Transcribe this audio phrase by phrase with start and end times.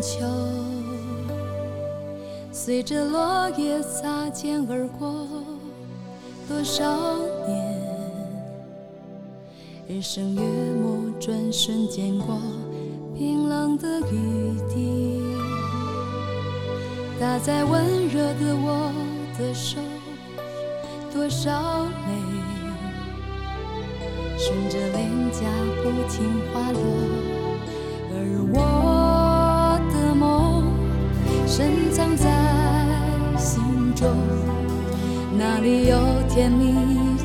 [0.00, 0.18] 秋，
[2.52, 5.26] 随着落叶擦肩而过，
[6.48, 7.76] 多少年，
[9.88, 12.38] 日升月没，转瞬间过，
[13.16, 15.22] 冰冷的雨滴
[17.18, 18.92] 打在温热的我
[19.38, 19.78] 的手，
[21.12, 21.88] 多少泪。
[24.36, 25.40] 顺着脸颊
[25.82, 26.80] 不停滑落，
[28.12, 28.14] 而
[28.54, 28.56] 我
[31.58, 32.24] 深藏在
[33.36, 34.08] 心中，
[35.36, 36.72] 那里有甜蜜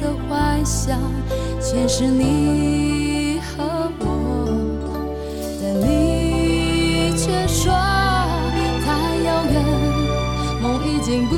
[0.02, 1.00] 的幻想，
[1.62, 4.08] 全是你和我，
[5.61, 7.72] 但你却说
[8.84, 8.88] 太
[9.23, 9.54] 遥远，
[10.64, 11.36] 梦已经不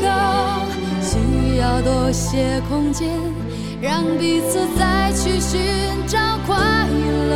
[0.00, 0.08] 够，
[1.02, 3.10] 需要多些空间。
[3.82, 5.60] 让彼此再去寻
[6.06, 7.34] 找快乐，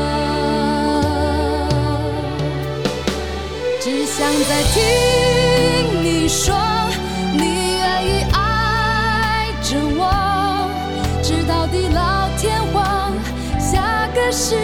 [4.18, 6.56] 想再听你说，
[7.34, 10.70] 你愿意爱着我，
[11.22, 13.12] 直到地老天荒，
[13.60, 14.56] 下个世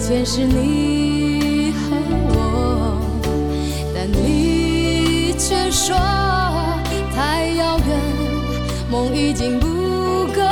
[0.00, 1.96] 全是你和
[2.34, 3.00] 我，
[3.94, 5.96] 但你却说
[7.14, 7.88] 太遥远，
[8.90, 9.66] 梦已经不
[10.34, 10.42] 够，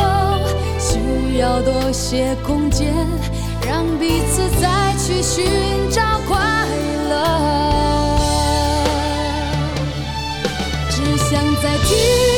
[0.78, 2.94] 需要多些空间，
[3.66, 5.44] 让彼此再去寻
[5.90, 6.38] 找快
[7.08, 7.14] 乐。
[10.90, 11.28] 只想
[11.62, 12.29] 再听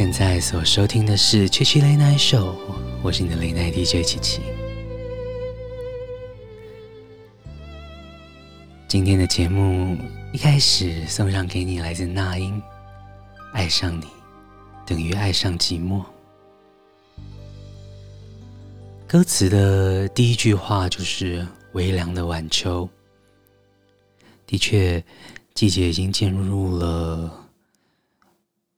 [0.00, 2.54] 现在所收听的是七七 Late Night Show，
[3.02, 4.40] 我是你的雷奈 DJ 七七。
[8.88, 9.98] 今天的节目
[10.32, 12.58] 一开始送上给你来自那英，
[13.52, 14.06] 《爱上你
[14.86, 16.02] 等于爱上寂寞》。
[19.06, 22.88] 歌词的第一句话就是“微凉的晚秋”，
[24.48, 25.04] 的确，
[25.52, 27.50] 季节已经进入了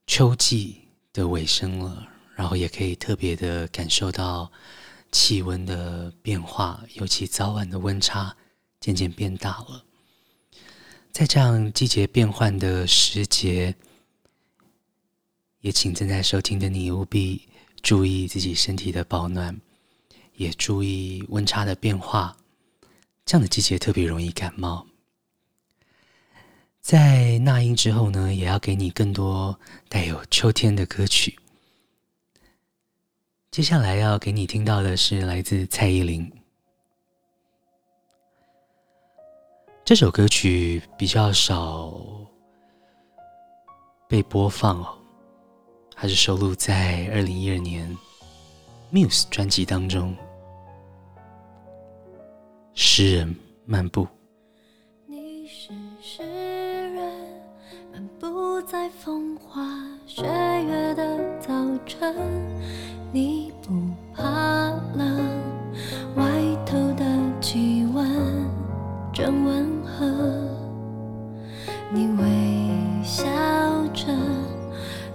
[0.08, 0.81] 秋季。
[1.12, 4.50] 的尾声了，然后也可以特别的感受到
[5.10, 8.34] 气温的变化，尤其早晚的温差
[8.80, 9.84] 渐渐变大了。
[11.10, 13.74] 在这样季节变换的时节，
[15.60, 17.46] 也请正在收听的你务必
[17.82, 19.60] 注意自己身体的保暖，
[20.36, 22.34] 也注意温差的变化。
[23.26, 24.86] 这样的季节特别容易感冒。
[26.82, 29.56] 在那英之后呢，也要给你更多
[29.88, 31.38] 带有秋天的歌曲。
[33.52, 36.28] 接下来要给你听到的是来自蔡依林。
[39.84, 41.94] 这首歌曲比较少
[44.08, 44.98] 被播放哦，
[45.94, 47.96] 还是收录在二零一二年
[48.92, 50.12] Muse 专辑当中，
[52.74, 53.36] 《诗人
[53.66, 54.04] 漫步》。
[58.72, 59.60] 在风花
[60.06, 61.52] 雪月的早
[61.84, 62.16] 晨。
[63.12, 63.70] 你不
[64.16, 64.22] 怕
[64.94, 65.18] 冷，
[66.16, 66.24] 外
[66.64, 67.04] 头的
[67.38, 68.08] 气温
[69.12, 70.06] 正温和。
[71.90, 73.26] 你微笑
[73.92, 74.06] 着，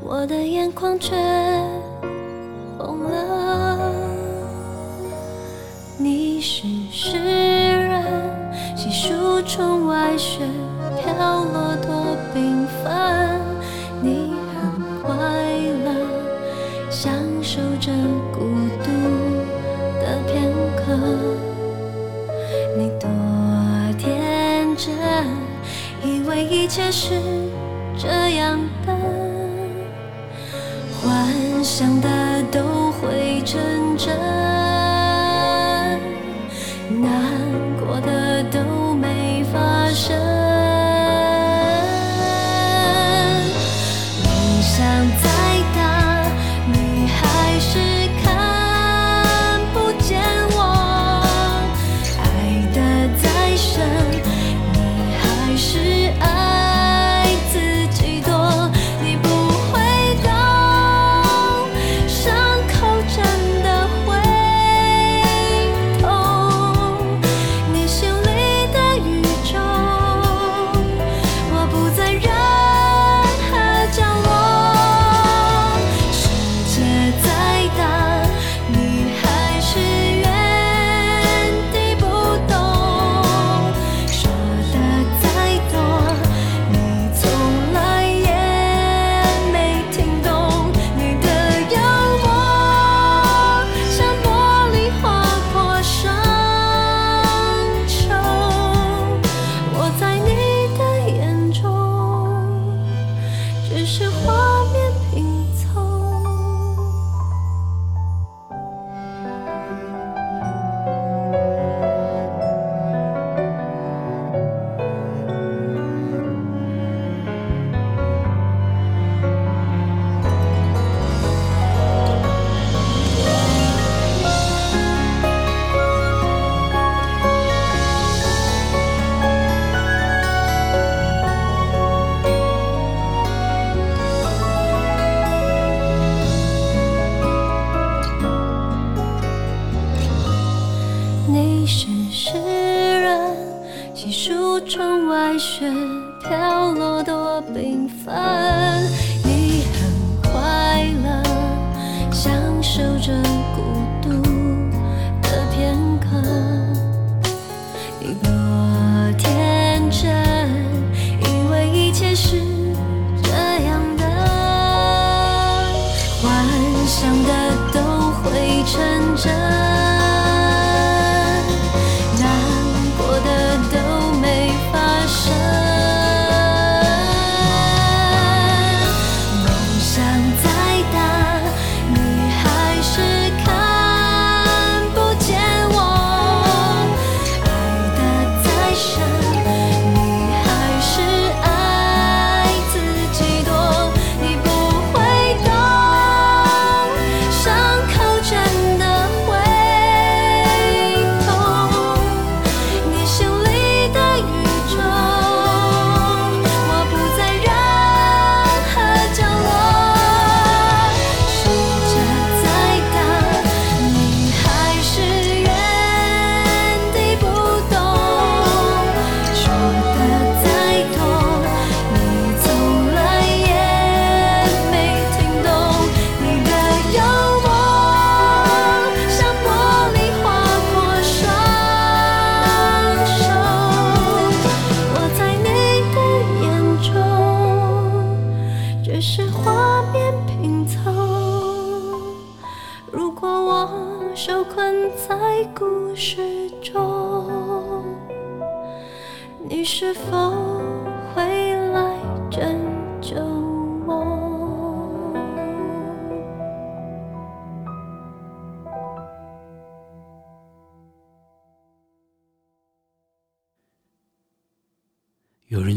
[0.04, 1.16] 我的眼眶却
[2.78, 3.92] 红了。
[5.98, 8.04] 你是诗人，
[8.76, 10.48] 细数窗外雪
[11.02, 12.57] 飘落多缤
[26.50, 27.20] 一切是
[27.98, 28.94] 这样的，
[31.02, 33.60] 幻想的都会真，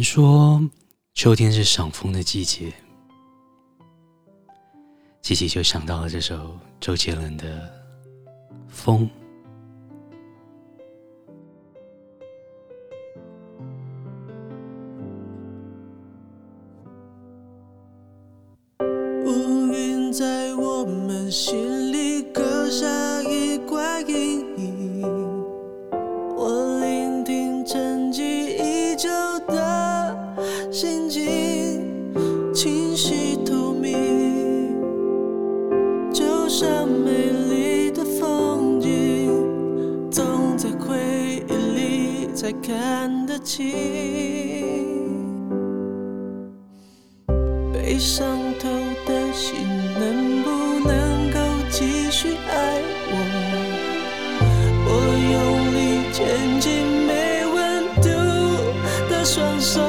[0.01, 0.59] 人说，
[1.13, 2.73] 秋天是赏枫的季节。
[5.21, 7.45] 琪琪就想到了这首周杰伦的
[8.67, 9.07] 《风》。
[19.27, 23.20] 乌云在我们心里刻下
[42.71, 43.73] 看得清。
[47.73, 48.69] 被伤透
[49.07, 49.67] 的心，
[49.99, 50.49] 能不
[50.89, 53.15] 能够继续爱我？
[54.87, 54.89] 我
[55.33, 55.37] 用
[55.75, 55.79] 力
[56.13, 56.19] 牵
[56.61, 56.71] 紧
[57.09, 57.11] 没
[57.55, 57.59] 温
[58.01, 58.07] 度
[59.11, 59.81] 的双手，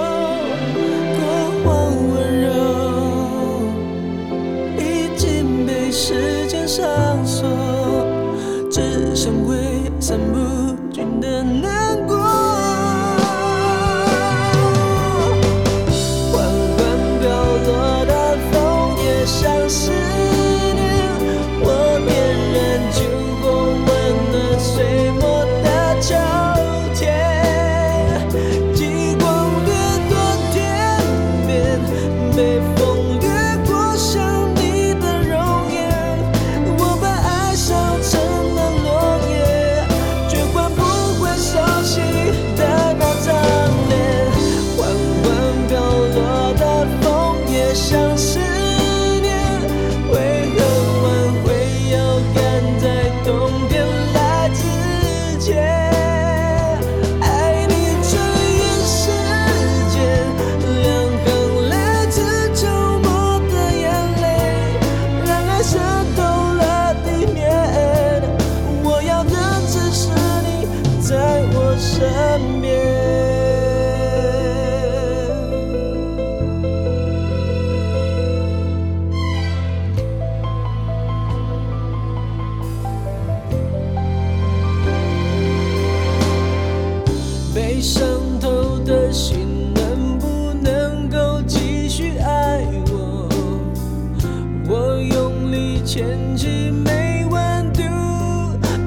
[95.83, 97.81] 牵起没温度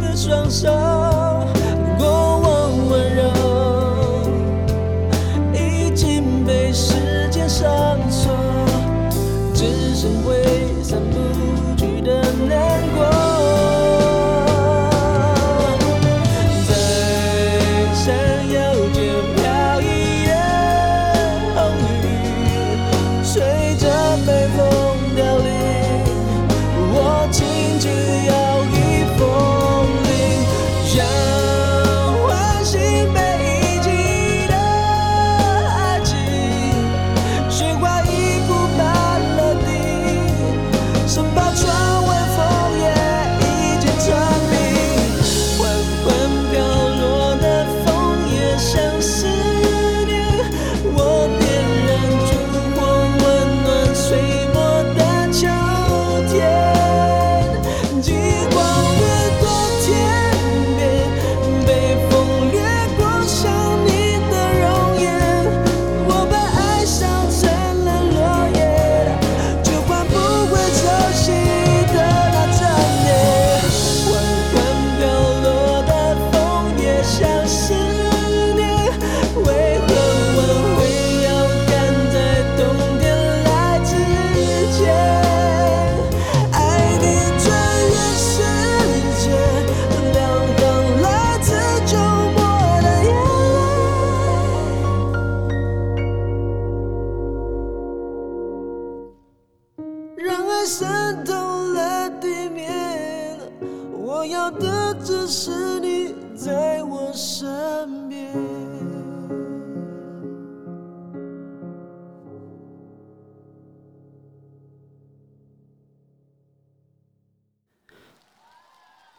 [0.01, 1.13] 的双手。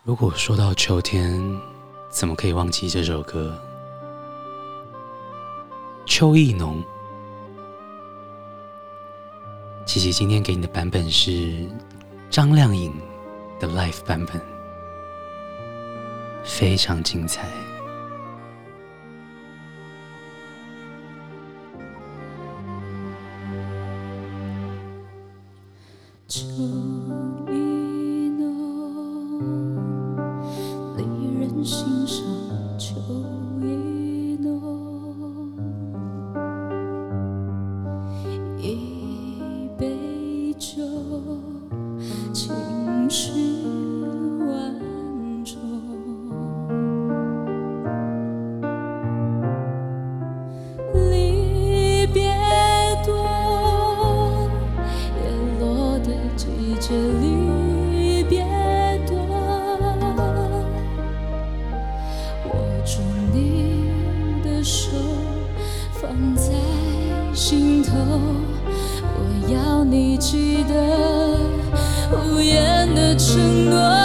[0.05, 1.41] 如果说到秋天，
[2.09, 3.59] 怎么可以忘记这首歌？
[6.05, 6.79] 秋意浓。
[9.83, 11.67] 琪琪今天给你的版本是
[12.29, 12.93] 张靓颖
[13.59, 14.39] 的 Live 版本，
[16.43, 17.49] 非常精彩。
[67.47, 71.37] 心头我要你记得
[72.11, 74.04] 无言的承诺。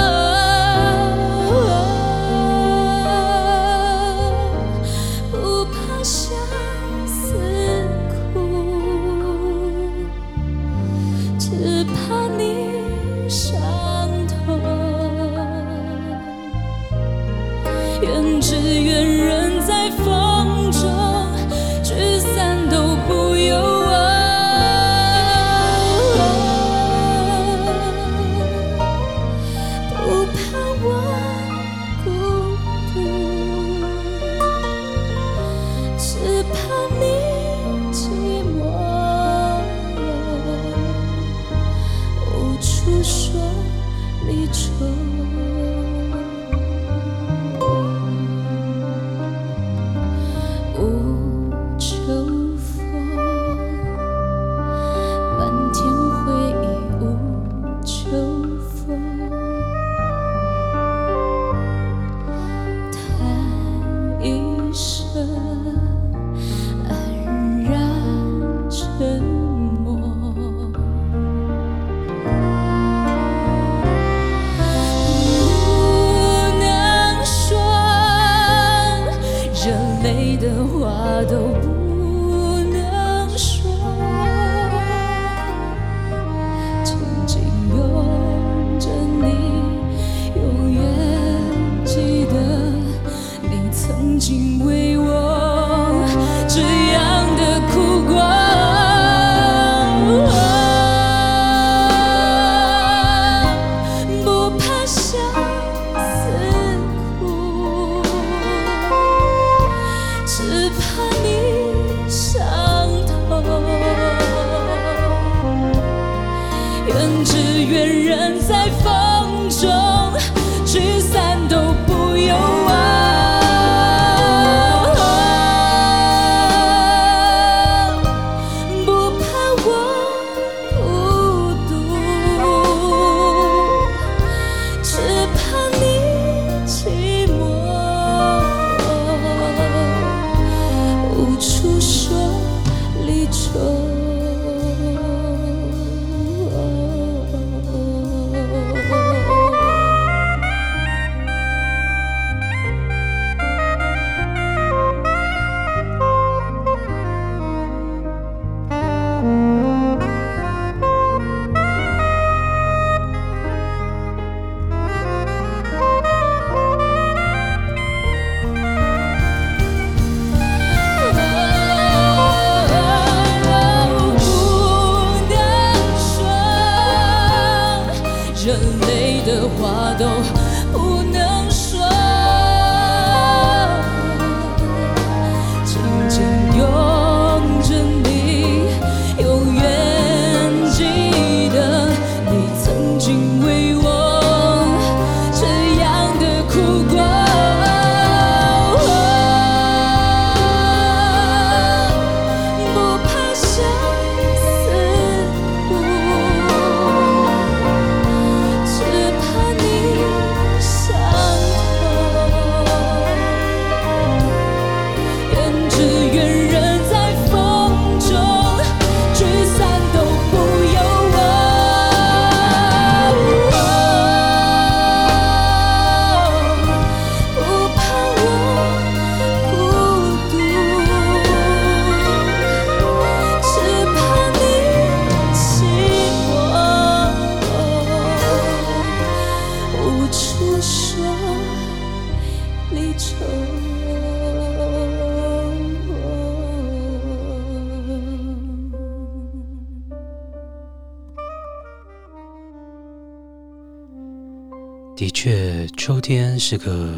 [256.51, 256.93] 是个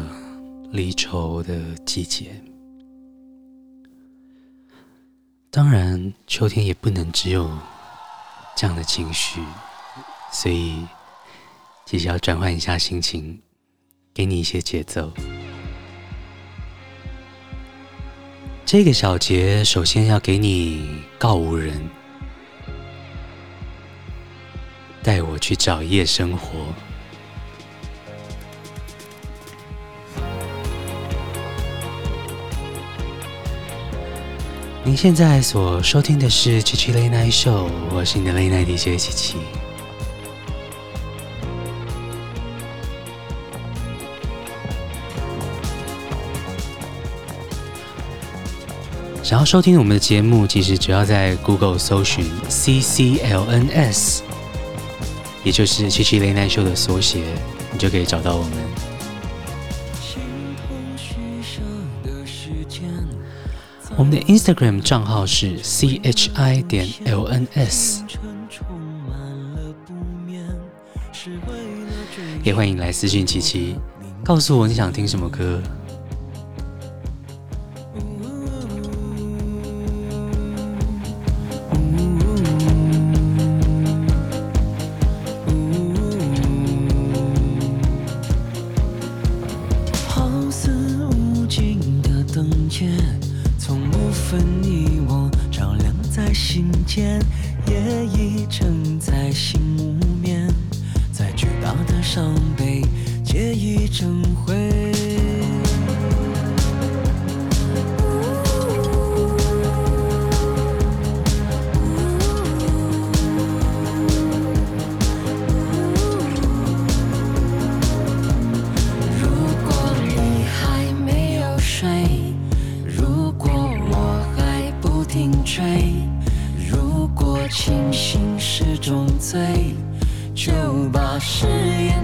[0.71, 2.31] 离愁的季节。
[5.51, 7.47] 当然，秋天也不能只有
[8.55, 9.39] 这样的情绪，
[10.31, 10.83] 所以
[11.85, 13.39] 其实要转换一下心情，
[14.11, 15.13] 给你一些节奏。
[18.65, 21.79] 这个小节首先要给你告五人，
[25.03, 26.73] 带我去找夜生活。
[34.93, 39.37] 您现在所收听的是七七 Late Night Show，我是你的 Late Night DJ 七七。
[49.23, 54.19] 想要收听我们的节目，其实只要在 Google 搜寻 CCLNS，
[55.43, 57.23] 也就是七七 Late Night Show 的缩写，
[57.71, 58.62] 你就可以找到我们。
[64.03, 68.01] 我们的 Instagram 账号是 chi 点 lns，
[72.43, 73.77] 也欢迎来私信七七，
[74.21, 75.63] 告诉我你想听什么歌。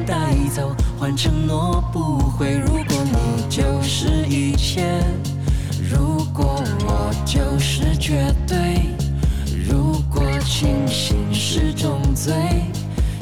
[0.10, 5.00] 带走换承诺不回如果你就是一切
[5.88, 8.58] 如果我就是绝对
[9.70, 12.34] 如果清醒是种罪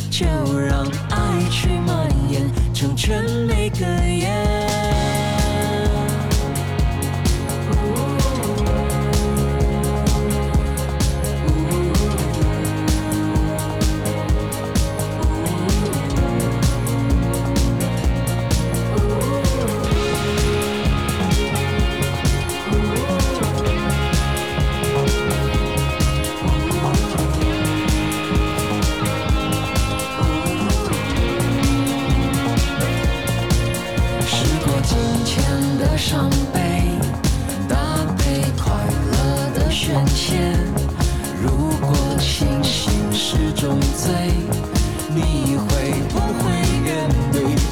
[0.09, 0.25] 就
[0.57, 4.46] 让爱去蔓延成全每个夜。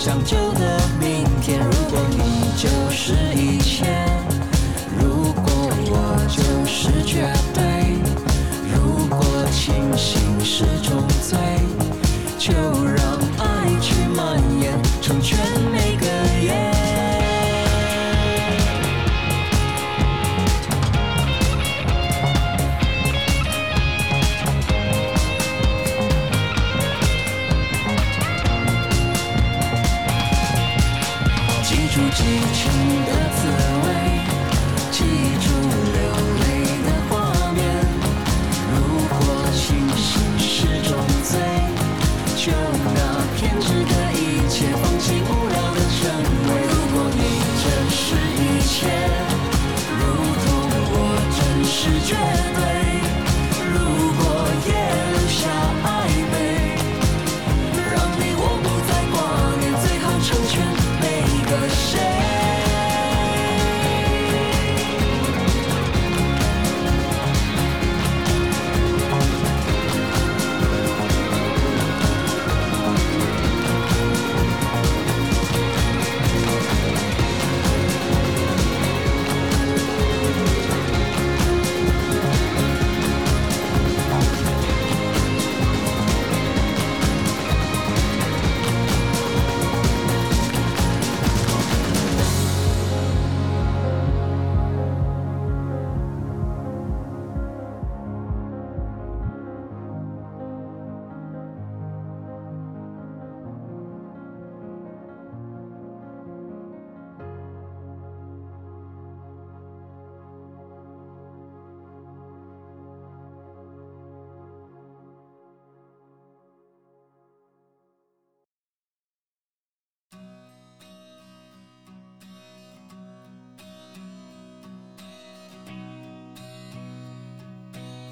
[0.06, 3.95] 将就的明天如果你就是一切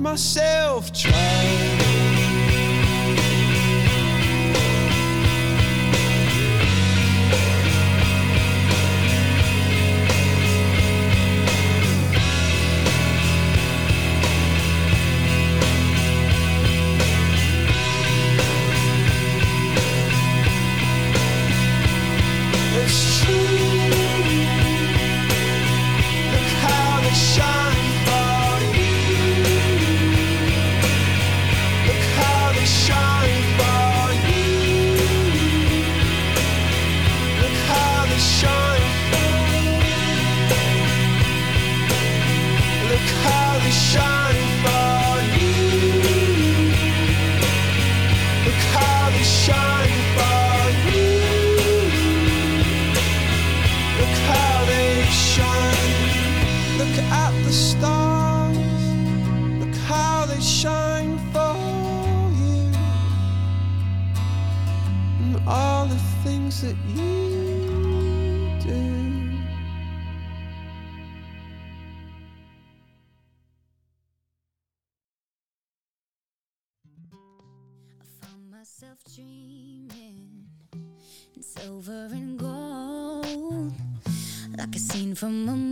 [0.09, 1.88] myself trying
[85.29, 85.68] Tamam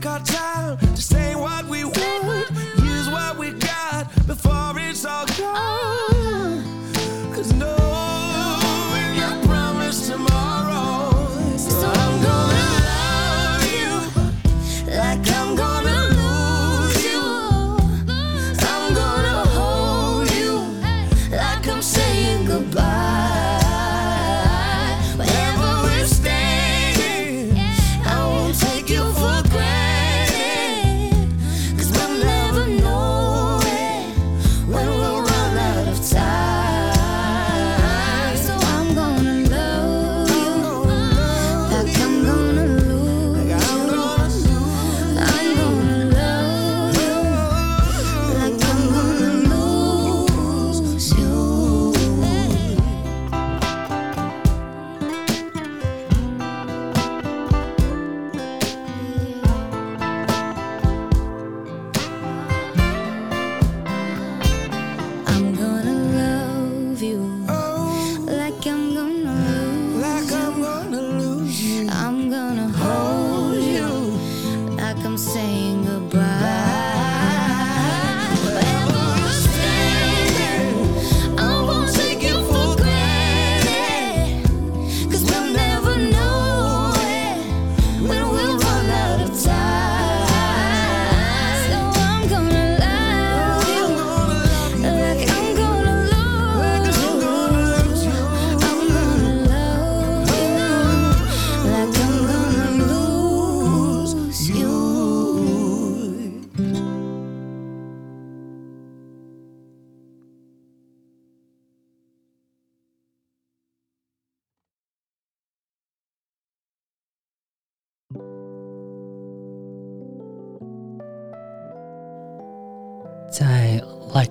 [0.00, 0.57] got time.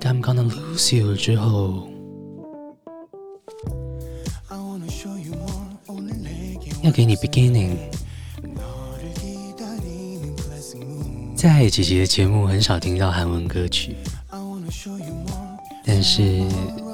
[0.08, 1.88] i'm gonna lose you 之后。
[6.82, 7.76] 要给你 beginning
[11.36, 13.94] 在姐姐的节目很少听到韩文歌曲。
[15.84, 16.22] 但是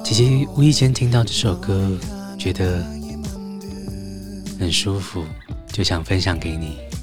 [0.03, 1.97] 姐姐无意间听到这首歌
[2.37, 2.83] 觉得
[4.59, 5.23] 很舒服
[5.71, 6.94] 就想分享给你。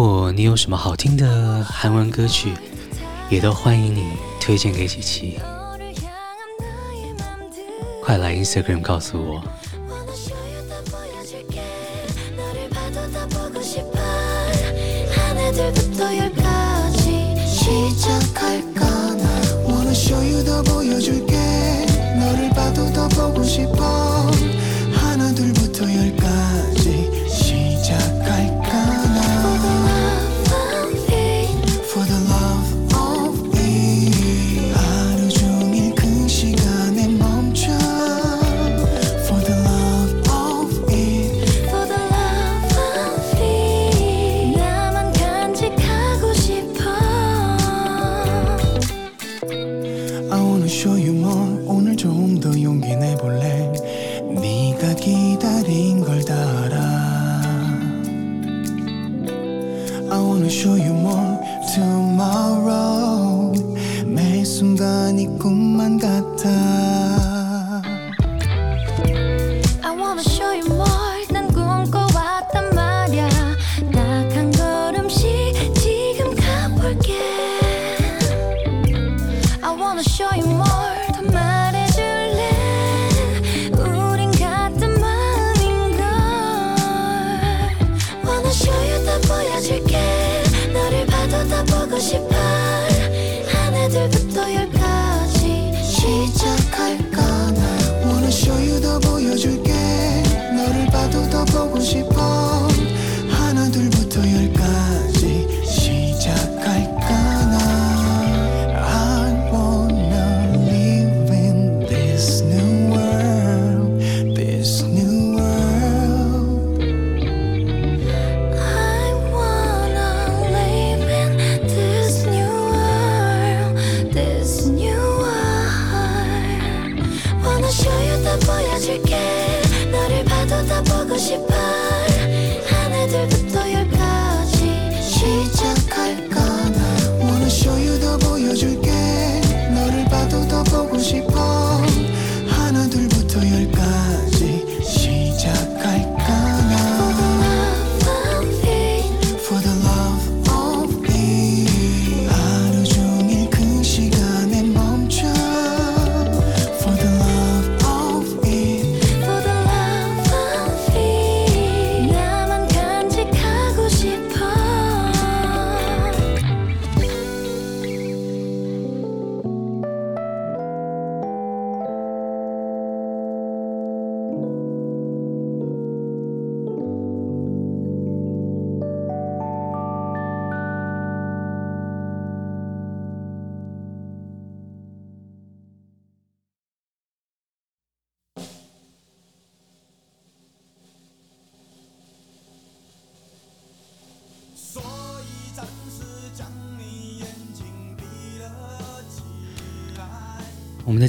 [0.00, 2.54] 如果你有什么好听的韩文歌曲，
[3.28, 5.38] 也都欢迎你推荐给琪琪。
[8.02, 9.44] 快来 Instagram 告诉我。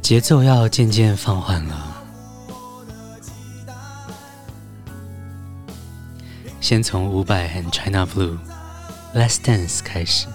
[0.02, 2.04] 节奏要渐渐放缓了，
[6.60, 8.38] 先从五百和 China Blue
[9.16, 10.28] 《Let's Dance》开始。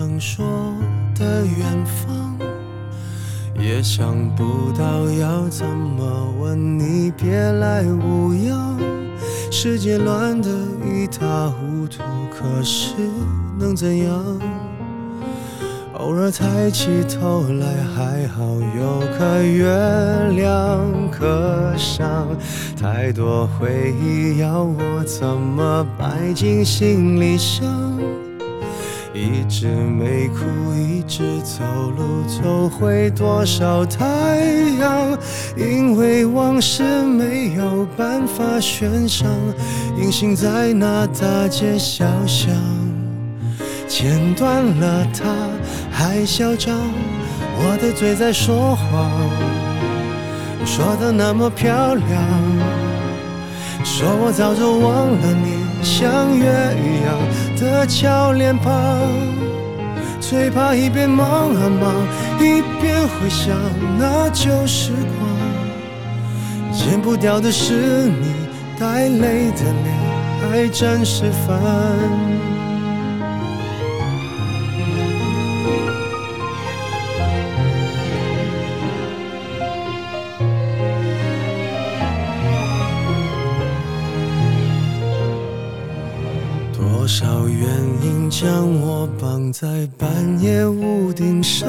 [0.00, 0.46] 曾说
[1.14, 2.34] 的远方，
[3.62, 8.78] 也想不到要怎么问你，别来无恙。
[9.50, 10.48] 世界乱得
[10.86, 12.94] 一塌糊涂，可是
[13.58, 14.24] 能怎样？
[15.98, 18.42] 偶尔抬起头来，还好
[18.78, 19.68] 有颗月
[20.34, 22.26] 亮可赏。
[22.74, 27.68] 太多回忆要我怎么摆进行李箱？
[29.20, 31.62] 一直没哭，一直走
[31.94, 34.06] 路，走回多少太
[34.80, 35.18] 阳？
[35.58, 39.28] 因为往事没有办法悬赏，
[39.98, 42.50] 隐形在那大街小巷。
[43.86, 45.28] 剪断了它
[45.90, 46.78] 还嚣张，
[47.58, 49.10] 我的嘴在说谎，
[50.64, 52.08] 说得那么漂亮，
[53.84, 56.46] 说我早就忘了你，像月
[56.80, 57.18] 一样
[57.60, 58.72] 的俏脸庞，
[60.18, 61.94] 最怕一边忙啊忙，
[62.38, 63.54] 一边回想
[63.98, 65.28] 那旧时光，
[66.72, 68.48] 剪不掉的是你
[68.78, 69.94] 带泪的脸，
[70.40, 71.60] 还真是烦。
[88.30, 89.66] 将我绑在
[89.98, 90.08] 半
[90.40, 91.68] 夜屋顶上，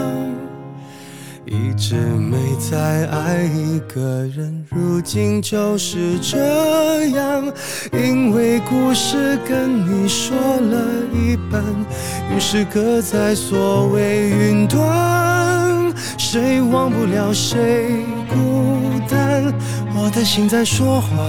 [1.43, 7.51] 一直没再爱一个人，如今就是这样。
[7.91, 11.63] 因为故事跟你说了一半，
[12.31, 19.51] 于是搁在所谓云端，谁忘不了谁孤单，
[19.95, 21.27] 我的心在说谎，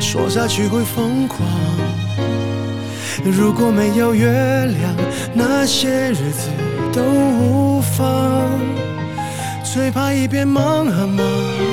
[0.00, 1.46] 说下去会疯狂。
[3.30, 4.94] 如果没有月亮，
[5.34, 6.48] 那些日子
[6.92, 8.06] 都无妨。
[9.62, 11.24] 最怕一边忙啊忙，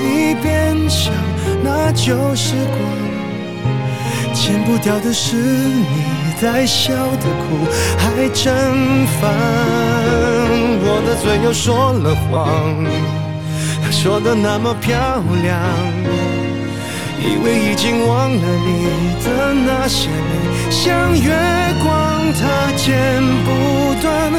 [0.03, 1.13] 一边想
[1.63, 2.79] 那旧时光。
[4.33, 5.85] 剪不掉的是你
[6.39, 7.65] 在笑的哭，
[7.97, 9.33] 还真烦。
[10.87, 12.85] 我的嘴又说了谎，
[13.91, 15.57] 说的那么漂亮，
[17.19, 20.44] 以为已经忘了你的那些年。
[20.69, 21.33] 像月
[21.83, 24.31] 光，它剪不断，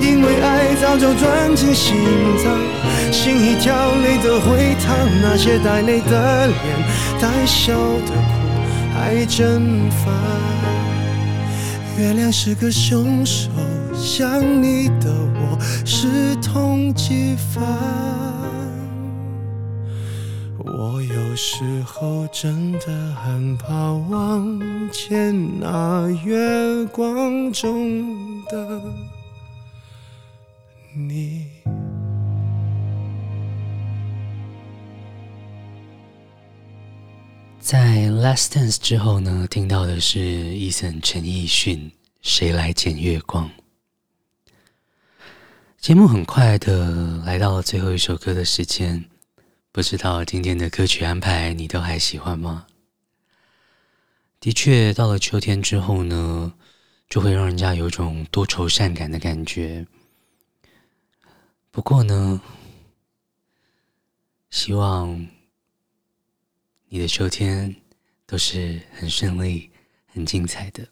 [0.00, 1.96] 因为爱早就钻进心
[2.42, 6.56] 脏，心一跳泪的回淌，那些带泪的脸，
[7.20, 8.32] 带笑的哭，
[8.94, 10.12] 还真烦。
[11.96, 13.48] 月亮是个凶手，
[13.94, 18.23] 想你的我是通缉犯。
[21.34, 28.80] 有时候真的很怕望见那月光中的
[30.96, 31.44] 你。
[37.58, 37.78] 在
[38.20, 41.90] 《Last Dance》之后呢，听到的是 Eason 陈奕迅
[42.22, 43.48] 《谁来剪月光》。
[45.80, 49.04] 节目很快的来到了最后一首歌的时间。
[49.74, 52.68] 不知道今天的歌曲安排你都还喜欢吗？
[54.38, 56.54] 的确，到了秋天之后呢，
[57.08, 59.84] 就会让人家有种多愁善感的感觉。
[61.72, 62.40] 不过呢，
[64.48, 65.26] 希望
[66.88, 67.74] 你的秋天
[68.26, 69.72] 都是很顺利、
[70.06, 70.86] 很精彩的。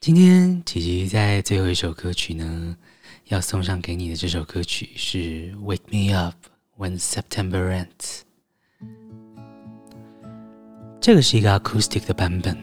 [0.00, 2.78] 今天姐姐在最后一首歌曲呢，
[3.26, 6.34] 要送上给你的这首歌曲是《Wake Me Up》。
[6.78, 8.22] When September ends，
[11.00, 12.56] 这个是一个 acoustic 的版本，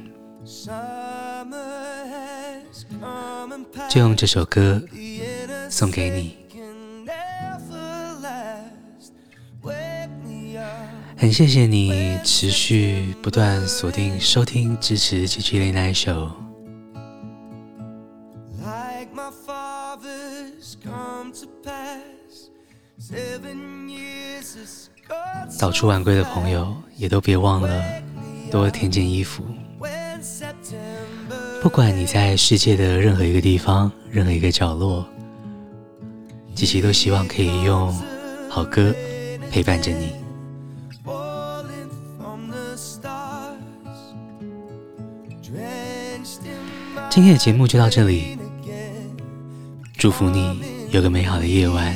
[3.89, 4.81] 就用这首歌
[5.69, 6.37] 送给你。
[11.15, 16.29] 很谢谢你持续不断锁定收听支持七七零奈秀。
[25.49, 27.83] 早出晚归的朋友，也都别忘了
[28.51, 29.43] 多添件衣服。
[31.61, 35.05] 不管你在世界的任何一个地方、任何一个角落，
[36.55, 37.93] 琪琪都希望可以用
[38.49, 38.93] 好歌
[39.51, 40.13] 陪伴着你。
[47.09, 48.37] 今天的节目就到这里，
[49.97, 51.95] 祝福你有个美好的夜晚，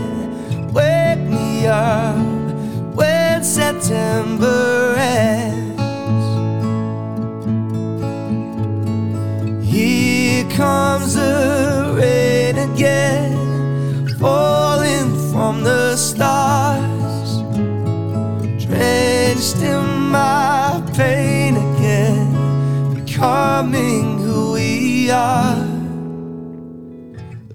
[3.91, 5.81] September ends.
[9.69, 17.41] Here comes the rain again, falling from the stars,
[18.63, 25.67] drenched in my pain again, becoming who we are.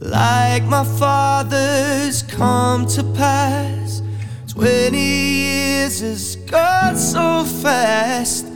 [0.00, 4.02] Like my father's come to pass,
[4.46, 5.35] twenty
[5.76, 8.46] years has gone so fast.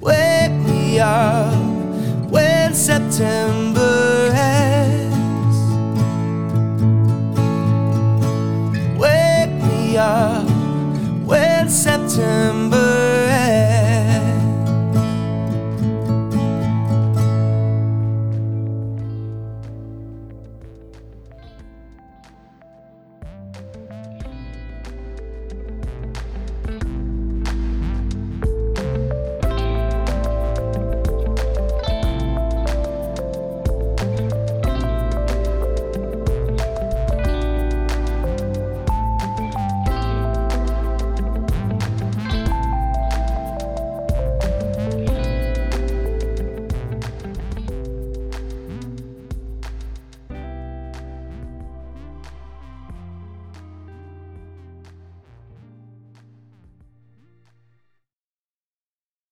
[0.00, 1.52] Wake me up
[2.30, 5.58] when September ends.
[8.98, 10.48] Wake me up
[11.24, 12.55] when September